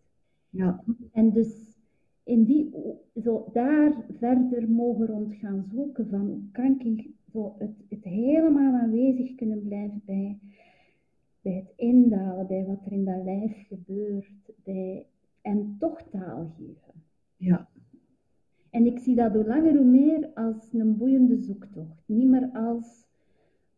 Ja. 0.51 0.85
En 1.13 1.31
dus 1.31 1.77
in 2.25 2.45
die, 2.45 2.75
zo 3.23 3.51
daar 3.53 4.05
verder 4.19 4.71
mogen 4.71 5.07
rond 5.07 5.35
gaan 5.35 5.65
zoeken 5.73 6.09
van 6.09 6.27
hoe 6.27 6.51
kan 6.53 6.81
ik 6.81 7.11
zo 7.33 7.55
het, 7.59 7.77
het 7.89 8.05
helemaal 8.05 8.75
aanwezig 8.75 9.35
kunnen 9.35 9.63
blijven 9.63 10.03
bij, 10.05 10.39
bij 11.41 11.55
het 11.55 11.73
indalen, 11.77 12.47
bij 12.47 12.65
wat 12.65 12.87
er 12.87 12.93
in 12.93 13.05
dat 13.05 13.25
lijf 13.25 13.67
gebeurt, 13.69 14.53
bij, 14.65 15.07
en 15.43 15.77
toch 15.79 16.03
taal 16.11 16.53
geven. 16.57 17.03
Ja. 17.37 17.69
En 18.73 18.87
ik 18.87 18.99
zie 18.99 19.15
dat 19.15 19.33
hoe 19.33 19.47
langer 19.47 19.77
hoe 19.77 19.85
meer 19.85 20.31
als 20.35 20.73
een 20.73 20.97
boeiende 20.97 21.37
zoektocht. 21.37 22.03
Niet 22.07 22.29
meer 22.29 22.51
als, 22.53 23.07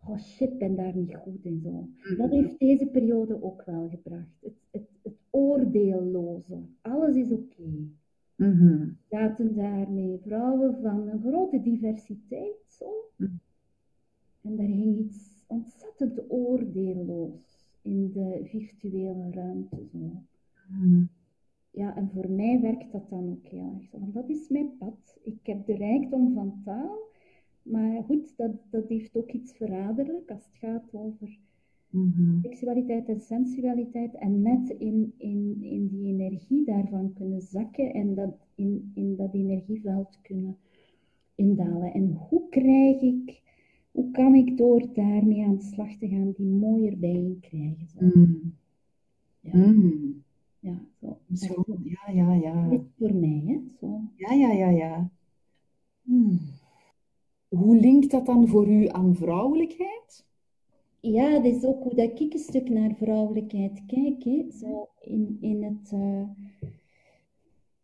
oh 0.06 0.18
shit, 0.18 0.58
ben 0.58 0.76
daar 0.76 0.96
niet 0.96 1.14
goed 1.14 1.44
in 1.44 1.60
zo. 1.60 1.70
Mhm. 1.70 2.16
Dat 2.16 2.30
heeft 2.30 2.58
deze 2.58 2.86
periode 2.86 3.42
ook 3.42 3.62
wel 3.64 3.88
gebracht. 3.88 4.40
Het, 4.40 4.52
het, 4.70 4.88
het 5.02 5.16
oordeelloze. 5.30 6.58
Alles 6.80 7.16
is 7.16 7.30
oké. 7.30 7.42
Okay. 7.58 7.88
Mm 8.36 8.96
Zaten 9.10 9.54
daarmee 9.56 10.18
vrouwen 10.22 10.76
van 10.82 11.08
een 11.08 11.20
grote 11.20 11.60
diversiteit 11.60 12.64
zo. 12.66 12.86
Mhm. 13.16 13.30
En 14.42 14.56
daar 14.56 14.66
ging 14.66 14.98
iets 14.98 15.44
ontzettend 15.46 16.30
oordeelloos 16.30 17.68
in 17.82 18.12
de 18.12 18.40
virtuele 18.44 19.30
ruimte 19.30 19.84
zo. 19.92 20.22
Mhm. 21.74 21.82
Ja, 21.82 21.96
en 21.96 22.10
voor 22.14 22.30
mij 22.30 22.60
werkt 22.60 22.92
dat 22.92 23.10
dan 23.10 23.30
ook 23.30 23.46
heel 23.46 23.72
erg. 23.78 23.90
Want 23.90 24.14
dat 24.14 24.28
is 24.28 24.48
mijn 24.48 24.76
pad. 24.78 25.18
Ik 25.22 25.38
heb 25.42 25.66
de 25.66 25.74
rijkdom 25.74 26.34
van 26.34 26.60
taal. 26.64 26.98
Maar 27.62 28.02
goed, 28.02 28.36
dat, 28.36 28.52
dat 28.70 28.88
heeft 28.88 29.16
ook 29.16 29.30
iets 29.30 29.52
verraderlijk 29.52 30.30
als 30.30 30.44
het 30.44 30.56
gaat 30.56 30.88
over 30.92 31.38
mm 31.90 32.42
seksualiteit 32.42 33.08
en 33.08 33.20
sensualiteit. 33.20 34.14
En 34.14 34.42
net 34.42 34.70
in, 34.70 35.14
in, 35.16 35.56
in 35.60 35.88
die 35.88 36.06
energie 36.06 36.64
daarvan 36.64 37.12
kunnen 37.12 37.40
zakken 37.42 37.92
en 37.92 38.14
dat 38.14 38.46
in, 38.54 38.90
in 38.94 39.16
dat 39.16 39.34
energieveld 39.34 40.18
kunnen 40.22 40.56
indalen. 41.34 41.92
En 41.92 42.10
hoe 42.28 42.48
krijg 42.48 43.00
ik, 43.00 43.42
hoe 43.90 44.10
kan 44.10 44.34
ik 44.34 44.56
door 44.56 44.92
daarmee 44.92 45.44
aan 45.44 45.56
de 45.56 45.62
slag 45.62 45.96
te 45.96 46.08
gaan 46.08 46.32
die 46.36 46.46
mooier 46.46 46.98
bijeen 46.98 47.38
krijgen? 47.40 47.88
Zo. 47.88 47.98
Mm. 48.00 48.54
Ja. 49.40 49.56
Mm. 49.56 50.23
Ja, 50.64 50.78
zo. 51.00 51.18
zo. 51.34 51.64
Ja, 51.82 52.12
ja, 52.12 52.32
ja. 52.32 52.68
Dit 52.68 52.80
voor 52.98 53.14
mij, 53.14 53.42
hè? 53.46 53.60
Zo. 53.80 54.00
Ja, 54.16 54.32
ja, 54.32 54.52
ja, 54.52 54.68
ja. 54.68 55.10
Hmm. 56.02 56.38
Hoe 57.48 57.76
linkt 57.76 58.10
dat 58.10 58.26
dan 58.26 58.48
voor 58.48 58.68
u 58.68 58.88
aan 58.88 59.14
vrouwelijkheid? 59.14 60.26
Ja, 61.00 61.30
dat 61.30 61.44
is 61.44 61.64
ook 61.64 61.82
hoe 61.82 61.94
dat 61.94 62.20
ik 62.20 62.32
een 62.32 62.38
stuk 62.38 62.68
naar 62.68 62.94
vrouwelijkheid 62.94 63.82
kijk. 63.86 64.22
Hè. 64.24 64.46
Zo 64.50 64.88
in, 65.00 65.38
in 65.40 65.62
het 65.62 65.92
uh, 65.92 66.28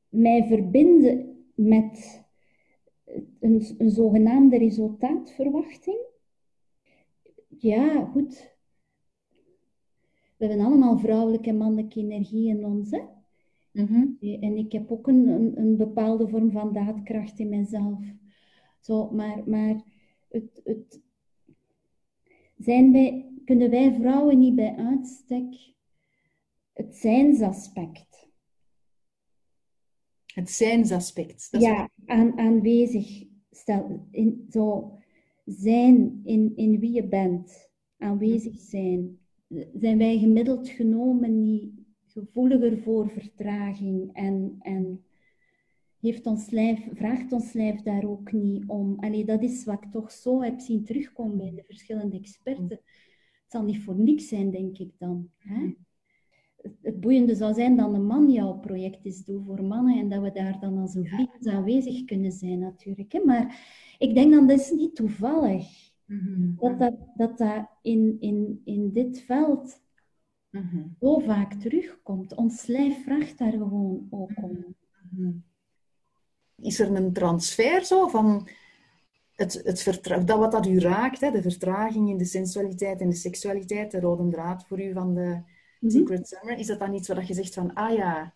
mij 0.09 0.47
verbinden 0.47 1.45
met 1.55 2.25
een, 3.41 3.65
een 3.79 3.91
zogenaamde 3.91 4.59
resultaatverwachting. 4.59 5.99
Ja, 7.49 8.05
goed. 8.05 8.59
We 10.41 10.47
hebben 10.47 10.67
allemaal 10.67 10.99
vrouwelijke 10.99 11.49
en 11.49 11.57
mannelijke 11.57 12.01
energie 12.01 12.49
in 12.49 12.65
ons. 12.65 12.91
Hè? 12.91 13.01
Mhm. 13.73 14.07
En 14.21 14.57
ik 14.57 14.73
heb 14.73 14.91
ook 14.91 15.07
een, 15.07 15.29
een, 15.29 15.59
een, 15.59 15.77
bepaalde 15.77 16.29
vorm 16.29 16.51
van 16.51 16.73
daadkracht 16.73 17.39
in 17.39 17.49
mezelf. 17.49 17.99
Zo, 18.81 19.11
maar 19.11 19.43
maar 19.47 19.83
het, 20.29 20.61
het, 20.65 21.01
zijn 22.59 22.93
wij, 22.93 23.33
kunnen 23.45 23.71
wij 23.71 23.95
vrouwen 23.95 24.39
niet 24.39 24.55
bij 24.55 24.77
uitstek 24.77 25.75
het 26.73 26.97
zijnsaspect. 26.97 28.29
Het 30.27 30.51
zijnsaspect. 30.51 31.49
Dat 31.51 31.63
ja, 31.63 31.91
aan, 32.07 32.39
aanwezig 32.39 33.25
stel, 33.51 34.07
in, 34.11 34.47
zo 34.51 34.93
zijn 35.45 36.21
in, 36.25 36.53
in 36.57 36.79
wie 36.79 36.93
je 36.93 37.09
bent. 37.09 37.71
Aanwezig 37.99 38.59
zijn 38.59 39.20
zijn 39.79 39.99
wij 39.99 40.19
gemiddeld 40.19 40.69
genomen 40.69 41.43
niet 41.43 41.73
gevoeliger 42.07 42.79
voor 42.79 43.11
vertraging 43.11 44.11
en, 44.13 44.57
en 44.59 45.05
heeft 46.01 46.27
ons 46.27 46.51
lijf, 46.51 46.89
vraagt 46.93 47.33
ons 47.33 47.53
lijf 47.53 47.83
daar 47.83 48.05
ook 48.05 48.33
niet 48.33 48.65
om. 48.67 48.97
Allee, 48.99 49.25
dat 49.25 49.43
is 49.43 49.65
wat 49.65 49.85
ik 49.85 49.91
toch 49.91 50.13
zo 50.13 50.43
heb 50.43 50.61
zien 50.61 50.85
terugkomen 50.85 51.37
bij 51.37 51.53
de 51.55 51.63
verschillende 51.67 52.17
experten. 52.17 52.69
Het 52.69 53.59
zal 53.59 53.63
niet 53.63 53.83
voor 53.83 53.99
niks 53.99 54.29
zijn, 54.29 54.51
denk 54.51 54.79
ik 54.79 54.91
dan. 54.99 55.31
Hè? 55.39 55.75
Het 56.83 57.01
boeiende 57.01 57.35
zou 57.35 57.55
zijn 57.55 57.77
dat 57.77 57.93
een 57.93 58.07
man 58.07 58.31
jouw 58.31 58.59
project 58.59 59.05
is 59.05 59.25
doen 59.25 59.45
voor 59.45 59.65
mannen 59.65 59.99
en 59.99 60.09
dat 60.09 60.23
we 60.23 60.33
daar 60.33 60.61
dan 60.61 60.79
als 60.79 60.95
een 60.95 61.07
vlieg 61.07 61.55
aanwezig 61.55 62.05
kunnen 62.05 62.33
zijn 62.33 62.59
natuurlijk. 62.59 63.13
Hè? 63.13 63.25
Maar 63.25 63.67
ik 63.99 64.15
denk 64.15 64.33
dan, 64.33 64.47
dat 64.47 64.61
is 64.61 64.71
niet 64.71 64.95
toevallig. 64.95 65.90
Mhm. 66.11 66.55
Dat, 66.57 66.79
dat, 66.79 66.95
dat 67.15 67.39
dat 67.39 67.67
in, 67.83 68.17
in, 68.21 68.61
in 68.65 68.93
dit 68.93 69.21
veld 69.21 69.81
mhm. 70.51 70.83
zo 71.01 71.19
vaak 71.19 71.53
terugkomt. 71.53 72.35
Ons 72.35 72.67
lijf 72.67 73.03
vraagt 73.03 73.39
daar 73.39 73.53
gewoon 73.53 74.07
ook 74.11 74.31
om. 74.43 74.77
Mhm. 75.11 75.31
Is 76.63 76.81
er 76.81 76.95
een 76.95 77.13
transfer 77.13 77.85
zo 77.85 78.09
van 78.09 78.49
het, 79.35 79.53
het 79.65 80.27
dat 80.27 80.39
wat 80.39 80.53
dat 80.53 80.67
u 80.67 80.79
raakt, 80.79 81.21
hè, 81.21 81.31
de 81.31 81.43
vertraging 81.43 82.09
in 82.09 82.19
de 82.19 82.25
sensualiteit 82.25 83.01
en 83.01 83.09
de 83.09 83.17
seksualiteit, 83.17 83.91
de 83.91 84.01
rode 84.01 84.29
draad 84.29 84.67
voor 84.67 84.81
u 84.81 84.93
van 84.93 85.15
de 85.15 85.43
Secret 85.81 86.29
Summer, 86.29 86.59
is 86.59 86.67
dat 86.67 86.79
dan 86.79 86.95
iets 86.95 87.09
waar 87.09 87.27
je 87.27 87.35
zegt 87.35 87.55
van, 87.55 87.75
ah 87.75 87.95
ja, 87.95 88.35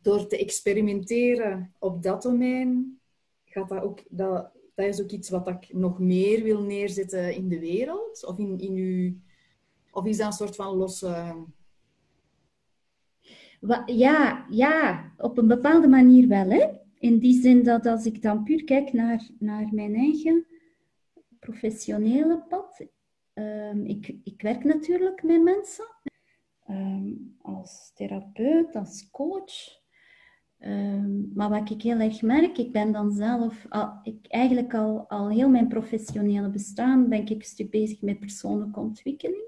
door 0.00 0.26
te 0.26 0.38
experimenteren 0.38 1.74
op 1.78 2.02
dat 2.02 2.22
domein, 2.22 3.00
gaat 3.44 3.68
dat 3.68 3.82
ook, 3.82 4.02
dat, 4.08 4.52
dat 4.74 4.86
is 4.86 5.02
ook 5.02 5.10
iets 5.10 5.30
wat 5.30 5.48
ik 5.48 5.72
nog 5.72 5.98
meer 5.98 6.42
wil 6.42 6.62
neerzetten 6.62 7.34
in 7.34 7.48
de 7.48 7.58
wereld? 7.58 8.24
Of, 8.26 8.38
in, 8.38 8.58
in 8.58 8.74
uw, 8.74 9.14
of 9.90 10.06
is 10.06 10.16
dat 10.16 10.26
een 10.26 10.32
soort 10.32 10.56
van 10.56 10.76
losse... 10.76 11.34
Ja, 13.86 14.46
ja, 14.50 15.12
op 15.16 15.38
een 15.38 15.48
bepaalde 15.48 15.88
manier 15.88 16.28
wel. 16.28 16.50
Hè? 16.50 16.68
In 16.98 17.18
die 17.18 17.40
zin 17.40 17.62
dat 17.62 17.86
als 17.86 18.06
ik 18.06 18.22
dan 18.22 18.44
puur 18.44 18.64
kijk 18.64 18.92
naar, 18.92 19.28
naar 19.38 19.68
mijn 19.70 19.94
eigen 19.94 20.46
professionele 21.38 22.44
pad. 22.48 22.86
Um, 23.34 23.86
ik, 23.86 24.16
ik 24.24 24.42
werk 24.42 24.64
natuurlijk 24.64 25.22
met 25.22 25.42
mensen. 25.42 25.86
Um, 26.68 27.36
als 27.42 27.92
therapeut, 27.94 28.74
als 28.74 29.10
coach. 29.10 29.81
Um, 30.66 31.30
maar 31.34 31.48
wat 31.48 31.70
ik 31.70 31.82
heel 31.82 31.98
erg 31.98 32.22
merk, 32.22 32.58
ik 32.58 32.72
ben 32.72 32.92
dan 32.92 33.12
zelf, 33.12 33.66
al, 33.68 33.92
ik, 34.02 34.26
eigenlijk 34.28 34.74
al, 34.74 35.08
al 35.08 35.30
heel 35.30 35.48
mijn 35.48 35.68
professionele 35.68 36.48
bestaan, 36.48 37.08
ben 37.08 37.20
ik 37.20 37.30
een 37.30 37.42
stuk 37.42 37.70
bezig 37.70 38.02
met 38.02 38.20
persoonlijke 38.20 38.80
ontwikkeling. 38.80 39.42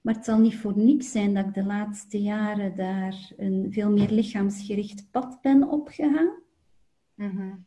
Maar 0.00 0.14
het 0.14 0.24
zal 0.24 0.38
niet 0.38 0.56
voor 0.56 0.78
niks 0.78 1.10
zijn 1.10 1.34
dat 1.34 1.46
ik 1.46 1.54
de 1.54 1.64
laatste 1.64 2.22
jaren 2.22 2.76
daar 2.76 3.32
een 3.36 3.66
veel 3.70 3.90
meer 3.90 4.10
lichaamsgericht 4.10 5.10
pad 5.10 5.38
ben 5.42 5.68
opgegaan. 5.70 6.30
Mm? 7.14 7.64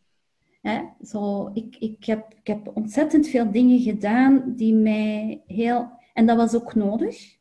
Zo, 1.04 1.50
ik, 1.54 1.76
ik, 1.80 2.06
heb, 2.06 2.34
ik 2.34 2.48
heb 2.48 2.72
ontzettend 2.74 3.28
veel 3.28 3.52
dingen 3.52 3.80
gedaan 3.80 4.54
die 4.56 4.74
mij 4.74 5.42
heel... 5.48 5.92
En 6.14 6.26
dat 6.26 6.38
was 6.38 6.56
ook 6.56 6.76
nodig. 6.76 7.38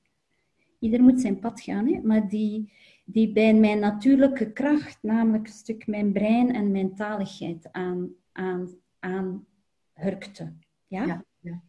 Ieder 0.79 1.03
moet 1.03 1.21
zijn 1.21 1.39
pad 1.39 1.61
gaan, 1.61 1.87
hè? 1.87 2.01
maar 2.03 2.29
die, 2.29 2.73
die 3.11 3.33
bij 3.33 3.55
mijn 3.55 3.79
natuurlijke 3.79 4.53
kracht, 4.53 4.99
namelijk 5.03 5.47
een 5.47 5.53
stuk 5.53 5.87
mijn 5.87 6.13
brein 6.13 6.55
en 6.55 6.71
mijn 6.71 6.95
taligheid, 6.95 7.73
aan, 7.73 8.15
aan, 8.33 8.69
aan 8.99 9.47
hurkte. 9.93 10.53
Ja? 10.87 11.05
Ja, 11.05 11.25
ja. 11.41 11.63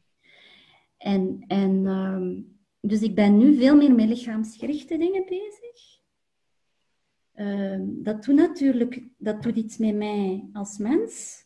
En, 0.98 1.43
en 1.48 1.86
ehm, 1.86 2.41
dus 2.81 3.01
ik 3.01 3.15
ben 3.15 3.38
nu 3.38 3.58
veel 3.58 3.75
meer 3.75 3.96
met 3.96 4.08
lichaamsgerichte 4.08 4.98
dingen 4.98 5.25
bezig. 5.25 6.01
Ehm, 7.34 7.84
dat 7.88 8.24
doet 8.24 8.36
natuurlijk 8.36 9.03
dat 9.17 9.43
doet 9.43 9.55
iets 9.55 9.77
met 9.77 9.96
mij 9.96 10.50
als 10.53 10.77
mens. 10.77 11.46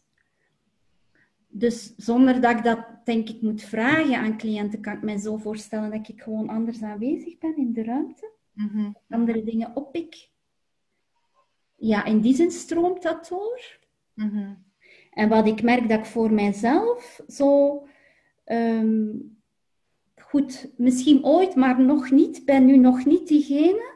Dus 1.47 1.93
zonder 1.95 2.41
dat 2.41 2.57
ik 2.57 2.63
dat, 2.63 2.85
denk 3.03 3.29
ik, 3.29 3.41
moet 3.41 3.61
vragen 3.61 4.17
aan 4.17 4.37
cliënten, 4.37 4.81
kan 4.81 4.93
ik 4.93 5.01
mij 5.01 5.17
zo 5.17 5.37
voorstellen 5.37 5.91
dat 5.91 6.07
ik 6.07 6.21
gewoon 6.21 6.49
anders 6.49 6.81
aanwezig 6.81 7.37
ben 7.37 7.57
in 7.57 7.73
de 7.73 7.83
ruimte. 7.83 8.32
Mhm. 8.53 8.91
Andere 9.09 9.43
dingen 9.43 9.75
oppik. 9.75 10.29
Ja, 11.75 12.05
in 12.05 12.21
die 12.21 12.35
zin 12.35 12.51
stroomt 12.51 13.01
dat 13.01 13.27
door. 13.27 13.79
Mhm. 14.13 14.53
En 15.11 15.29
wat 15.29 15.47
ik 15.47 15.63
merk 15.63 15.89
dat 15.89 15.99
ik 15.99 16.05
voor 16.05 16.31
mijzelf 16.31 17.21
zo 17.27 17.81
ehm, 18.43 19.11
goed, 20.15 20.71
misschien 20.77 21.23
ooit, 21.23 21.55
maar 21.55 21.81
nog 21.81 22.11
niet, 22.11 22.45
ben 22.45 22.65
nu 22.65 22.77
nog 22.77 23.05
niet 23.05 23.27
diegene. 23.27 23.91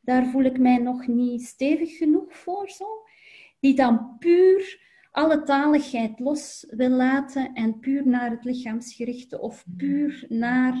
Daar 0.00 0.26
voel 0.26 0.42
ik 0.42 0.58
mij 0.58 0.78
nog 0.78 1.06
niet 1.06 1.42
stevig 1.42 1.96
genoeg 1.96 2.36
voor, 2.36 2.68
zo. 2.68 2.86
Die 3.60 3.74
dan 3.74 4.16
puur 4.18 4.88
alle 5.10 5.42
taligheid 5.42 6.18
los 6.18 6.66
wil 6.70 6.88
laten 6.88 7.52
en 7.54 7.78
puur 7.78 8.06
naar 8.06 8.30
het 8.30 8.44
lichaamsgerichte 8.44 9.40
of 9.40 9.64
puur 9.76 10.24
naar 10.28 10.74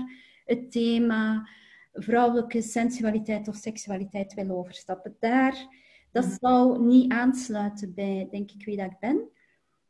het 0.44 0.72
thema 0.72 1.48
vrouwelijke 1.92 2.62
sensualiteit 2.62 3.48
of 3.48 3.56
seksualiteit 3.56 4.34
wil 4.34 4.50
overstappen. 4.50 5.16
Daar, 5.18 5.66
dat 6.10 6.36
zou 6.40 6.84
niet 6.84 7.12
aansluiten 7.12 7.94
bij, 7.94 8.28
denk 8.30 8.50
ik, 8.50 8.64
wie 8.64 8.76
dat 8.76 8.90
ik 8.90 8.98
ben. 9.00 9.28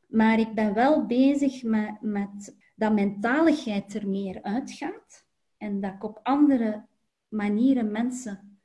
Maar 0.07 0.39
ik 0.39 0.55
ben 0.55 0.75
wel 0.75 1.07
bezig 1.07 1.63
met, 1.63 2.01
met 2.01 2.57
dat 2.75 2.93
mentaligheid 2.93 3.95
er 3.95 4.09
meer 4.09 4.43
uitgaat 4.43 5.27
en 5.57 5.81
dat 5.81 5.93
ik 5.93 6.05
op 6.05 6.21
andere 6.23 6.87
manieren 7.29 7.91
mensen 7.91 8.61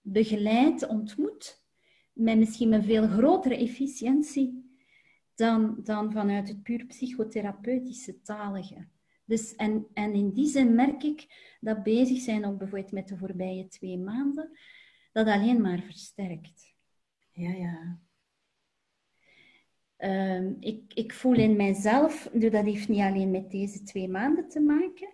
begeleid, 0.00 0.86
ontmoet, 0.86 1.62
met 2.12 2.38
misschien 2.38 2.72
een 2.72 2.84
veel 2.84 3.08
grotere 3.08 3.56
efficiëntie 3.56 4.68
dan, 5.34 5.76
dan 5.82 6.12
vanuit 6.12 6.48
het 6.48 6.62
puur 6.62 6.86
psychotherapeutische 6.86 8.22
talige. 8.22 8.86
Dus, 9.28 9.54
en, 9.54 9.86
en 9.94 10.12
in 10.12 10.30
die 10.30 10.46
zin 10.46 10.74
merk 10.74 11.02
ik 11.02 11.26
dat 11.60 11.82
bezig 11.82 12.20
zijn, 12.20 12.44
ook 12.44 12.58
bijvoorbeeld 12.58 12.92
met 12.92 13.08
de 13.08 13.16
voorbije 13.16 13.68
twee 13.68 13.98
maanden, 13.98 14.58
dat 15.12 15.26
alleen 15.26 15.60
maar 15.60 15.82
versterkt. 15.82 16.74
Ja, 17.32 17.50
ja. 17.50 17.98
Ehm, 19.96 20.52
ik, 20.60 20.94
ik 20.94 21.12
voel 21.12 21.34
in 21.34 21.56
mijzelf, 21.56 22.30
dat 22.32 22.64
heeft 22.64 22.88
niet 22.88 23.00
alleen 23.00 23.30
met 23.30 23.50
deze 23.50 23.82
twee 23.82 24.08
maanden 24.08 24.48
te 24.48 24.60
maken, 24.60 25.12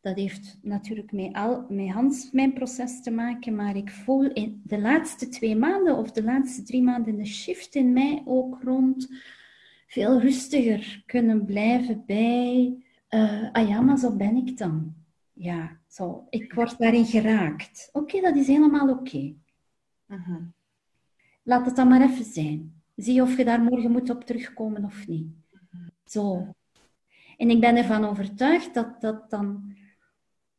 dat 0.00 0.16
heeft 0.16 0.58
natuurlijk 0.62 1.12
met, 1.12 1.34
al, 1.34 1.66
met 1.68 1.90
Hans 1.90 2.30
mijn 2.30 2.52
proces 2.52 3.02
te 3.02 3.10
maken, 3.10 3.54
maar 3.54 3.76
ik 3.76 3.90
voel 3.90 4.32
in 4.32 4.62
de 4.64 4.78
laatste 4.78 5.28
twee 5.28 5.56
maanden 5.56 5.96
of 5.96 6.12
de 6.12 6.22
laatste 6.22 6.62
drie 6.62 6.82
maanden 6.82 7.18
een 7.18 7.26
shift 7.26 7.74
in 7.74 7.92
mij 7.92 8.22
ook 8.24 8.62
rond 8.62 9.08
veel 9.86 10.20
rustiger 10.20 11.02
kunnen 11.06 11.44
blijven 11.44 12.02
bij, 12.06 12.85
eh, 13.08 13.52
ah 13.52 13.68
ja, 13.68 13.80
maar 13.80 13.98
zo 13.98 14.16
ben 14.16 14.36
ik 14.36 14.58
dan. 14.58 14.94
Ja, 15.32 15.80
zo, 15.88 16.26
ik 16.30 16.52
word 16.52 16.78
daarin 16.78 17.06
geraakt. 17.06 17.88
Oké, 17.92 18.20
dat 18.20 18.36
is 18.36 18.46
helemaal 18.46 18.88
oké. 18.88 19.34
Mhm. 20.06 20.42
Laat 21.42 21.66
het 21.66 21.76
dan 21.76 21.88
maar 21.88 22.02
even 22.02 22.24
zijn. 22.24 22.82
Zie 22.96 23.22
of 23.22 23.36
je 23.36 23.44
daar 23.44 23.62
morgen 23.62 23.90
moet 23.90 24.10
op 24.10 24.24
terugkomen 24.24 24.84
of 24.84 25.06
niet. 25.06 25.28
Zo. 26.04 26.54
En 27.36 27.50
ik 27.50 27.60
ben 27.60 27.76
ervan 27.76 28.04
overtuigd 28.04 28.74
dat 28.74 29.00
dat 29.00 29.30
dan 29.30 29.74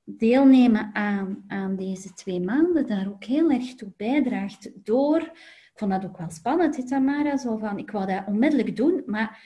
deelnemen 0.04 0.90
aan, 0.94 1.44
aan 1.48 1.76
deze 1.76 2.14
twee 2.14 2.40
maanden 2.40 2.88
daar 2.88 3.08
ook 3.08 3.24
heel 3.24 3.52
erg 3.52 3.76
toe 3.76 3.92
bijdraagt. 3.98 4.72
Door, 4.86 5.22
ik 5.22 5.72
vond 5.76 5.92
dat 5.92 6.06
ook 6.06 6.18
wel 6.18 6.30
spannend, 6.30 6.76
dit 6.76 6.88
Tamara, 6.88 7.38
zo 7.38 7.58
van, 7.58 7.78
ik 7.78 7.92
wou 7.92 8.06
dat 8.06 8.24
onmiddellijk 8.28 8.76
doen, 8.76 9.04
maar 9.06 9.42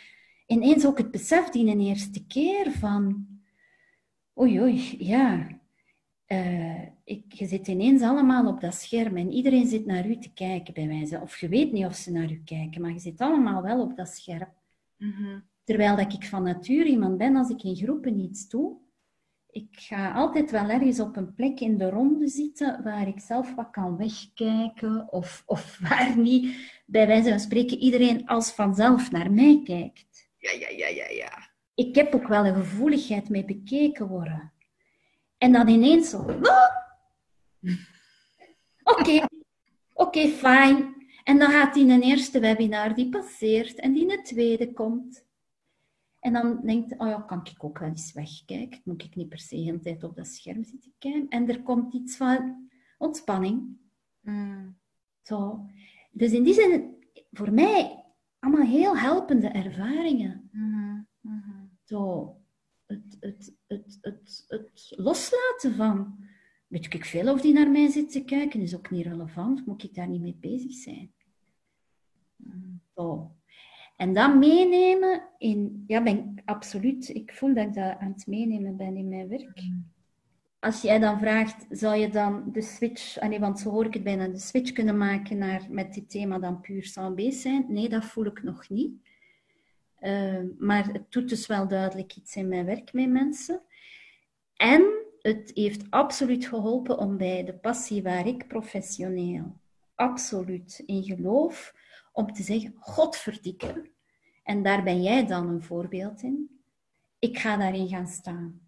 ineens 0.51 0.85
ook 0.85 0.97
het 0.97 1.11
besef 1.11 1.49
die 1.49 1.67
een 1.67 1.79
eerste 1.79 2.25
keer 2.27 2.71
van, 2.71 3.27
oei 4.39 4.61
oei, 4.61 4.95
ja, 5.05 5.47
eh, 6.25 6.81
ik, 7.03 7.33
je 7.33 7.45
zit 7.45 7.67
ineens 7.67 8.01
allemaal 8.01 8.47
op 8.47 8.61
dat 8.61 8.73
scherm 8.73 9.17
en 9.17 9.31
iedereen 9.31 9.67
zit 9.67 9.85
naar 9.85 10.07
u 10.07 10.17
te 10.17 10.33
kijken 10.33 10.73
bij 10.73 10.87
wijze. 10.87 11.19
Of 11.21 11.37
je 11.37 11.47
weet 11.47 11.71
niet 11.71 11.85
of 11.85 11.95
ze 11.95 12.11
naar 12.11 12.31
u 12.31 12.41
kijken, 12.45 12.81
maar 12.81 12.91
je 12.91 12.99
zit 12.99 13.21
allemaal 13.21 13.61
wel 13.61 13.81
op 13.81 13.95
dat 13.95 14.07
scherm. 14.07 14.49
Mhm. 14.97 15.39
Terwijl 15.63 15.95
dat 15.95 16.13
ik 16.13 16.23
van 16.23 16.43
nature 16.43 16.89
iemand 16.89 17.17
ben, 17.17 17.35
als 17.35 17.49
ik 17.49 17.63
in 17.63 17.75
groepen 17.75 18.19
iets 18.19 18.49
doe, 18.49 18.77
ik 19.51 19.67
ga 19.71 20.11
altijd 20.11 20.51
wel 20.51 20.69
ergens 20.69 20.99
op 20.99 21.15
een 21.15 21.33
plek 21.33 21.59
in 21.59 21.77
de 21.77 21.89
ronde 21.89 22.27
zitten 22.27 22.83
waar 22.83 23.07
ik 23.07 23.19
zelf 23.19 23.55
wat 23.55 23.69
kan 23.69 23.97
wegkijken 23.97 25.11
of, 25.11 25.43
of 25.45 25.77
waar 25.89 26.17
niet, 26.17 26.71
bij 26.85 27.07
wijze 27.07 27.29
van 27.29 27.39
spreken, 27.39 27.77
iedereen 27.77 28.27
als 28.27 28.51
vanzelf 28.51 29.11
naar 29.11 29.31
mij 29.31 29.61
kijkt. 29.63 30.10
Ja, 30.41 30.51
ja, 30.51 30.69
ja, 30.69 30.87
ja, 30.87 31.09
ja. 31.09 31.49
Ik 31.73 31.95
heb 31.95 32.15
ook 32.15 32.27
wel 32.27 32.45
een 32.45 32.55
gevoeligheid 32.55 33.29
mee 33.29 33.45
bekeken 33.45 34.07
worden. 34.07 34.53
En 35.37 35.51
dan 35.51 35.67
ineens 35.67 36.09
zo. 36.09 36.25
Oké, 38.83 39.25
oké, 39.93 40.27
fijn. 40.27 40.95
En 41.23 41.39
dan 41.39 41.51
gaat 41.51 41.73
die 41.73 41.89
een 41.89 42.01
eerste 42.01 42.39
webinar 42.39 42.95
die 42.95 43.09
passeert 43.09 43.79
en 43.79 43.93
die 43.93 44.17
een 44.17 44.23
tweede 44.23 44.73
komt. 44.73 45.25
En 46.19 46.33
dan 46.33 46.61
denkt, 46.65 46.97
oh 46.97 47.07
ja, 47.07 47.21
kan 47.21 47.39
ik 47.43 47.63
ook 47.63 47.79
wel 47.79 47.89
eens 47.89 48.13
wegkijken. 48.13 48.81
Moet 48.83 49.03
ik 49.03 49.15
niet 49.15 49.29
per 49.29 49.39
se 49.39 49.55
de 49.55 49.61
hele 49.61 49.79
tijd 49.79 50.03
op 50.03 50.15
dat 50.15 50.27
scherm 50.27 50.63
zitten 50.63 50.93
kijken. 50.99 51.27
En 51.29 51.49
er 51.49 51.61
komt 51.61 51.93
iets 51.93 52.17
van 52.17 52.69
ontspanning. 52.97 53.77
Mm. 54.21 54.77
Zo. 55.21 55.65
Dus 56.11 56.31
in 56.31 56.43
die 56.43 56.53
zin, 56.53 56.95
voor 57.31 57.51
mij, 57.51 58.00
allemaal 58.41 58.65
heel 58.65 58.97
helpende 58.97 59.47
ervaringen. 59.47 60.49
Mhm, 60.51 60.99
mhm. 61.21 61.65
Zo, 61.83 62.35
het, 62.85 63.17
het, 63.19 63.53
het, 63.67 63.97
het, 64.01 64.45
het 64.47 64.93
loslaten 64.95 65.75
van, 65.75 66.25
weet 66.67 66.93
ik 66.93 67.05
veel 67.05 67.33
of 67.33 67.41
die 67.41 67.53
naar 67.53 67.71
mij 67.71 67.89
zit 67.89 68.11
te 68.11 68.23
kijken, 68.23 68.61
is 68.61 68.75
ook 68.75 68.91
niet 68.91 69.05
relevant. 69.05 69.65
Moet 69.65 69.83
ik 69.83 69.93
daar 69.93 70.07
niet 70.07 70.21
mee 70.21 70.37
bezig 70.39 70.73
zijn? 70.73 71.11
Zo. 72.95 73.31
En 73.97 74.13
dat 74.13 74.35
meenemen 74.35 75.23
in, 75.37 75.83
ja, 75.87 76.03
ben 76.03 76.17
ik 76.17 76.41
absoluut, 76.45 77.09
ik 77.09 77.33
voel 77.33 77.53
dat 77.53 77.67
ik 77.67 77.73
dat 77.73 77.97
aan 77.99 78.11
het 78.11 78.27
meenemen 78.27 78.77
ben 78.77 78.95
in 78.95 79.09
mijn 79.09 79.27
werk. 79.27 79.61
Als 80.61 80.81
jij 80.81 80.99
dan 80.99 81.19
vraagt, 81.19 81.65
zou 81.69 81.95
je 81.95 82.09
dan 82.09 82.43
de 82.51 82.61
switch, 82.61 83.21
nee, 83.21 83.39
want 83.39 83.59
zo 83.59 83.69
hoor 83.69 83.85
ik 83.85 83.93
het 83.93 84.03
bijna, 84.03 84.27
de 84.27 84.39
switch 84.39 84.71
kunnen 84.71 84.97
maken 84.97 85.37
naar 85.37 85.67
met 85.69 85.93
dit 85.93 86.09
thema 86.09 86.39
dan 86.39 86.61
puur 86.61 86.85
sans 86.85 87.41
zijn? 87.41 87.65
Nee, 87.67 87.89
dat 87.89 88.05
voel 88.05 88.25
ik 88.25 88.43
nog 88.43 88.69
niet. 88.69 88.91
Uh, 89.99 90.41
maar 90.57 90.87
het 90.87 91.11
doet 91.11 91.29
dus 91.29 91.47
wel 91.47 91.67
duidelijk 91.67 92.15
iets 92.15 92.35
in 92.35 92.47
mijn 92.47 92.65
werk 92.65 92.93
met 92.93 93.09
mensen. 93.09 93.61
En 94.55 94.83
het 95.21 95.51
heeft 95.53 95.85
absoluut 95.89 96.45
geholpen 96.45 96.97
om 96.97 97.17
bij 97.17 97.43
de 97.43 97.53
passie 97.53 98.03
waar 98.03 98.27
ik 98.27 98.47
professioneel 98.47 99.59
absoluut 100.01 100.83
in 100.85 101.03
geloof, 101.03 101.75
om 102.11 102.33
te 102.33 102.43
zeggen, 102.43 102.73
godverdikke. 102.79 103.91
En 104.43 104.63
daar 104.63 104.83
ben 104.83 105.01
jij 105.01 105.25
dan 105.25 105.49
een 105.49 105.63
voorbeeld 105.63 106.21
in. 106.21 106.61
Ik 107.19 107.37
ga 107.37 107.57
daarin 107.57 107.87
gaan 107.87 108.07
staan. 108.07 108.60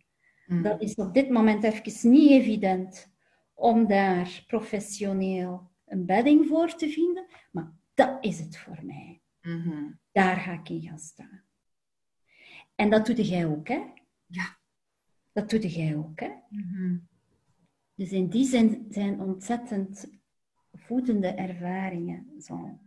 Mm. 0.45 0.61
Dat 0.61 0.81
is 0.81 0.95
op 0.95 1.13
dit 1.13 1.29
moment 1.29 1.63
even 1.63 2.11
niet 2.11 2.29
evident 2.31 3.11
om 3.53 3.87
daar 3.87 4.43
professioneel 4.47 5.71
een 5.85 6.05
bedding 6.05 6.47
voor 6.47 6.75
te 6.75 6.89
vinden, 6.89 7.25
maar 7.51 7.71
dat 7.93 8.25
is 8.25 8.39
het 8.39 8.57
voor 8.57 8.79
mij. 8.83 9.21
Mhm. 9.41 9.91
Daar 10.11 10.37
ga 10.37 10.53
ik 10.53 10.69
in 10.69 10.81
gaan 10.81 10.99
staan. 10.99 11.43
En 12.75 12.89
dat 12.89 13.05
doe 13.05 13.15
jij 13.15 13.45
ook, 13.45 13.67
hè? 13.67 13.83
Ja. 14.25 14.57
Dat 15.31 15.49
doe 15.49 15.67
jij 15.67 15.95
ook, 15.95 16.19
hè? 16.19 16.31
Mhm. 16.49 16.97
Dus 17.95 18.11
in 18.11 18.27
die 18.27 18.45
zin 18.45 18.85
zijn 18.89 19.19
ontzettend 19.19 20.11
voedende 20.73 21.27
ervaringen. 21.27 22.41
Zo. 22.41 22.79